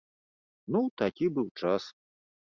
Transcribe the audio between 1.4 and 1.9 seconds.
час.